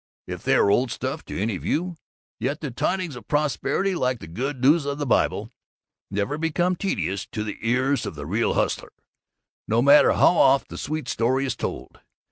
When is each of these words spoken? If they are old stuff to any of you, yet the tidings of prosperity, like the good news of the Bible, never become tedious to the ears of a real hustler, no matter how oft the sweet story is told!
If 0.25 0.41
they 0.41 0.55
are 0.55 0.71
old 0.71 0.89
stuff 0.89 1.23
to 1.25 1.39
any 1.39 1.55
of 1.55 1.63
you, 1.63 1.95
yet 2.39 2.59
the 2.61 2.71
tidings 2.71 3.15
of 3.15 3.27
prosperity, 3.27 3.93
like 3.93 4.17
the 4.17 4.25
good 4.25 4.59
news 4.63 4.83
of 4.83 4.97
the 4.97 5.05
Bible, 5.05 5.51
never 6.09 6.39
become 6.39 6.75
tedious 6.75 7.27
to 7.27 7.43
the 7.43 7.59
ears 7.61 8.07
of 8.07 8.17
a 8.17 8.25
real 8.25 8.55
hustler, 8.55 8.93
no 9.67 9.79
matter 9.83 10.13
how 10.13 10.35
oft 10.37 10.69
the 10.69 10.77
sweet 10.79 11.07
story 11.07 11.45
is 11.45 11.55
told! 11.55 11.99